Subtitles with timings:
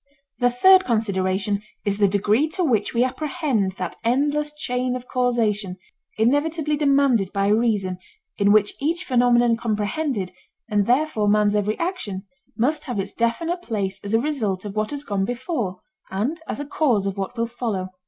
[0.39, 5.77] The third consideration is the degree to which we apprehend that endless chain of causation
[6.17, 7.99] inevitably demanded by reason,
[8.35, 10.31] in which each phenomenon comprehended,
[10.67, 12.23] and therefore man's every action,
[12.57, 16.59] must have its definite place as a result of what has gone before and as
[16.59, 17.89] a cause of what will follow.